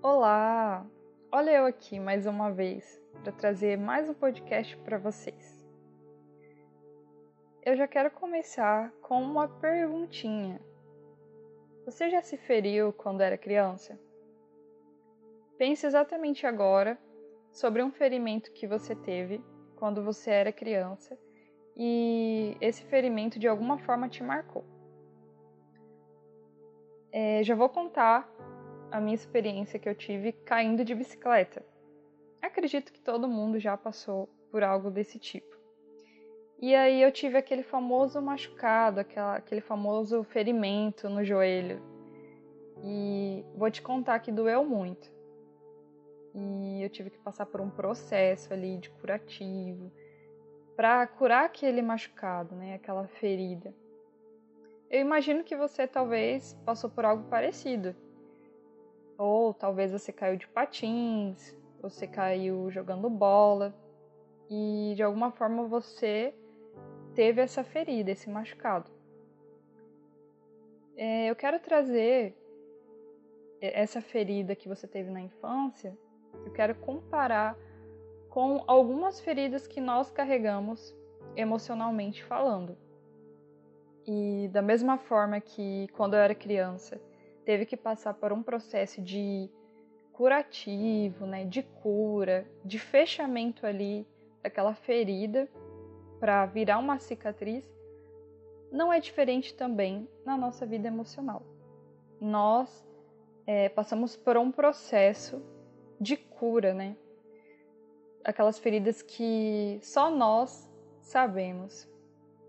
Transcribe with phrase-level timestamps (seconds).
[0.00, 0.86] Olá!
[1.32, 5.66] Olha eu aqui mais uma vez para trazer mais um podcast para vocês.
[7.64, 10.60] Eu já quero começar com uma perguntinha.
[11.84, 13.98] Você já se feriu quando era criança?
[15.58, 16.96] Pense exatamente agora
[17.50, 19.44] sobre um ferimento que você teve
[19.74, 21.18] quando você era criança
[21.76, 24.64] e esse ferimento de alguma forma te marcou.
[27.10, 28.30] É, já vou contar
[28.90, 31.64] a minha experiência que eu tive caindo de bicicleta.
[32.40, 35.56] Acredito que todo mundo já passou por algo desse tipo.
[36.60, 41.80] E aí eu tive aquele famoso machucado, aquela, aquele famoso ferimento no joelho.
[42.82, 45.10] E vou te contar que doeu muito.
[46.34, 49.92] E eu tive que passar por um processo ali de curativo
[50.76, 53.74] para curar aquele machucado, né, aquela ferida.
[54.88, 57.94] Eu imagino que você talvez passou por algo parecido
[59.18, 63.74] ou talvez você caiu de patins, você caiu jogando bola
[64.48, 66.32] e de alguma forma você
[67.14, 68.90] teve essa ferida, esse machucado.
[70.96, 72.36] É, eu quero trazer
[73.60, 75.98] essa ferida que você teve na infância,
[76.46, 77.56] eu quero comparar
[78.28, 80.96] com algumas feridas que nós carregamos
[81.34, 82.76] emocionalmente falando.
[84.06, 87.00] E da mesma forma que quando eu era criança,
[87.48, 89.48] teve que passar por um processo de
[90.12, 94.06] curativo, né, de cura, de fechamento ali
[94.42, 95.48] daquela ferida
[96.20, 97.64] para virar uma cicatriz,
[98.70, 101.42] não é diferente também na nossa vida emocional.
[102.20, 102.86] Nós
[103.46, 105.42] é, passamos por um processo
[105.98, 106.98] de cura, né?
[108.22, 111.88] Aquelas feridas que só nós sabemos,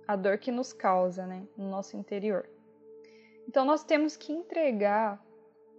[0.06, 2.50] a dor que nos causa, né, no nosso interior.
[3.50, 5.20] Então nós temos que entregar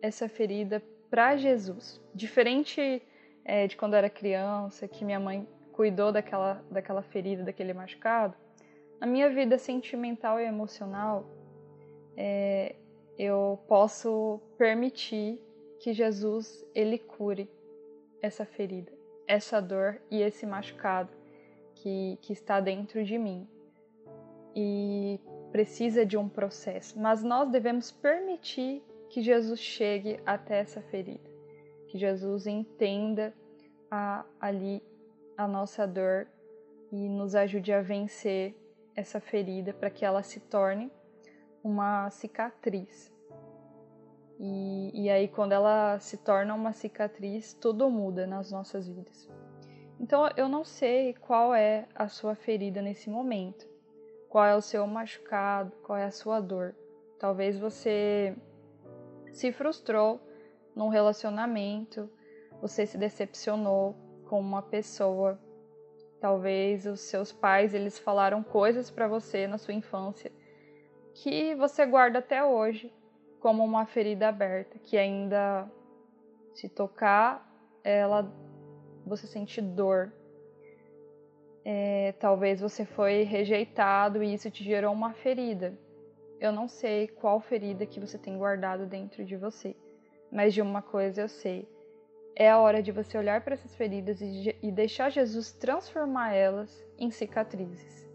[0.02, 2.00] essa ferida para Jesus.
[2.12, 3.00] Diferente
[3.44, 8.34] é, de quando era criança, que minha mãe cuidou daquela, daquela ferida, daquele machucado,
[9.00, 11.24] na minha vida sentimental e emocional,
[12.16, 12.74] é,
[13.16, 15.40] eu posso permitir
[15.78, 17.48] que Jesus ele cure
[18.20, 18.90] essa ferida,
[19.28, 21.12] essa dor e esse machucado
[21.76, 23.46] que, que está dentro de mim.
[24.56, 31.28] E precisa de um processo, mas nós devemos permitir que Jesus chegue até essa ferida,
[31.88, 33.34] que Jesus entenda
[33.90, 34.82] a, ali
[35.36, 36.28] a nossa dor
[36.92, 38.54] e nos ajude a vencer
[38.94, 40.90] essa ferida para que ela se torne
[41.62, 43.12] uma cicatriz.
[44.38, 49.28] E, e aí, quando ela se torna uma cicatriz, tudo muda nas nossas vidas.
[49.98, 53.69] Então, eu não sei qual é a sua ferida nesse momento
[54.30, 56.74] qual é o seu machucado, qual é a sua dor.
[57.18, 58.34] Talvez você
[59.30, 60.18] se frustrou
[60.74, 62.08] num relacionamento,
[62.62, 63.94] você se decepcionou
[64.26, 65.38] com uma pessoa.
[66.18, 70.32] Talvez os seus pais eles falaram coisas para você na sua infância
[71.14, 72.92] que você guarda até hoje
[73.40, 75.70] como uma ferida aberta, que ainda
[76.54, 77.46] se tocar,
[77.82, 78.30] ela
[79.06, 80.12] você sente dor,
[81.64, 85.78] é, talvez você foi rejeitado e isso te gerou uma ferida.
[86.40, 89.76] Eu não sei qual ferida que você tem guardado dentro de você,
[90.32, 91.68] mas de uma coisa eu sei.
[92.34, 96.82] É a hora de você olhar para essas feridas e, e deixar Jesus transformar elas
[96.98, 98.08] em cicatrizes.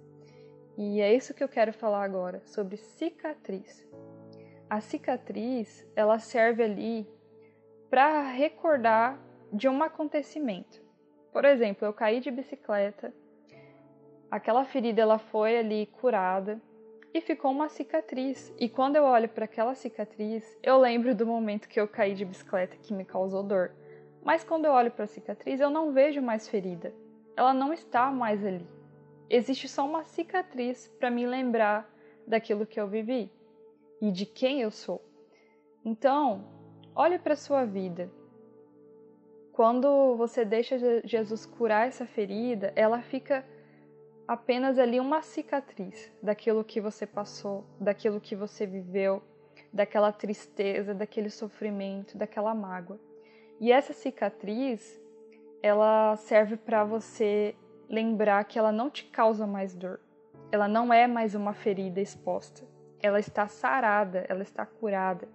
[0.78, 3.88] E é isso que eu quero falar agora, sobre cicatriz.
[4.68, 7.08] A cicatriz, ela serve ali
[7.90, 9.24] para recordar
[9.54, 10.84] de um acontecimento.
[11.32, 13.14] Por exemplo, eu caí de bicicleta
[14.30, 16.62] aquela ferida ela foi ali curada
[17.14, 18.54] e ficou uma cicatriz.
[18.60, 22.26] E quando eu olho para aquela cicatriz, eu lembro do momento que eu caí de
[22.26, 23.72] bicicleta que me causou dor.
[24.24, 26.94] Mas quando eu olho para a cicatriz, eu não vejo mais ferida.
[27.38, 28.68] Ela não está mais ali.
[29.30, 31.90] Existe só uma cicatriz para me lembrar
[32.28, 33.32] daquilo que eu vivi
[34.02, 35.02] e de quem eu sou.
[35.84, 36.44] Então,
[36.96, 38.12] olhe para sua vida.
[39.54, 43.46] Quando você deixa Jesus curar essa ferida, ela fica
[44.28, 49.22] apenas ali uma cicatriz daquilo que você passou, daquilo que você viveu,
[49.72, 53.00] daquela tristeza, daquele sofrimento, daquela mágoa.
[53.60, 55.00] E essa cicatriz,
[55.62, 57.56] ela serve para você
[57.88, 60.00] lembrar que ela não te causa mais dor.
[60.52, 62.66] Ela não é mais uma ferida exposta.
[63.02, 65.28] Ela está sarada, ela está curada.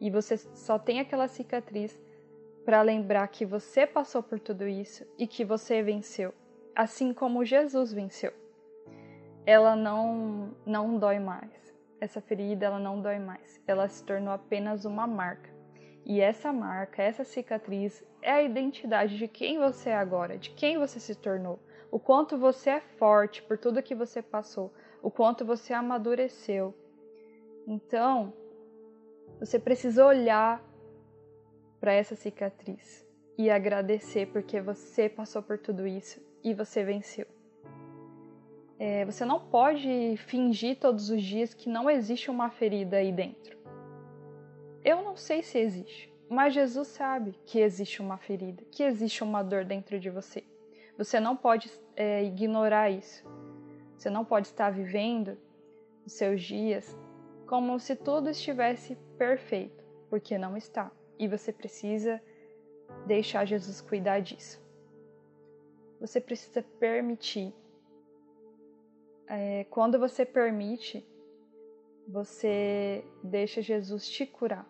[0.00, 2.00] E você só tem aquela cicatriz
[2.64, 6.32] para lembrar que você passou por tudo isso e que você venceu
[6.78, 8.32] assim como Jesus venceu.
[9.44, 11.74] Ela não não dói mais.
[12.00, 13.60] Essa ferida ela não dói mais.
[13.66, 15.50] Ela se tornou apenas uma marca.
[16.06, 20.78] E essa marca, essa cicatriz é a identidade de quem você é agora, de quem
[20.78, 21.58] você se tornou,
[21.90, 24.72] o quanto você é forte por tudo que você passou,
[25.02, 26.72] o quanto você amadureceu.
[27.66, 28.32] Então,
[29.40, 30.64] você precisa olhar
[31.80, 33.04] para essa cicatriz
[33.36, 37.26] e agradecer porque você passou por tudo isso e você venceu.
[38.78, 43.58] É, você não pode fingir todos os dias que não existe uma ferida aí dentro.
[44.84, 49.42] Eu não sei se existe, mas Jesus sabe que existe uma ferida, que existe uma
[49.42, 50.44] dor dentro de você.
[50.96, 53.24] Você não pode é, ignorar isso.
[53.96, 55.36] Você não pode estar vivendo
[56.06, 56.96] os seus dias
[57.46, 60.92] como se tudo estivesse perfeito, porque não está.
[61.18, 62.22] E você precisa
[63.06, 64.62] deixar Jesus cuidar disso.
[66.00, 67.52] Você precisa permitir.
[69.26, 71.06] É, quando você permite,
[72.06, 74.66] você deixa Jesus te curar.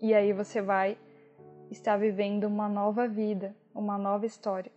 [0.00, 0.98] E aí você vai
[1.70, 4.72] estar vivendo uma nova vida, uma nova história.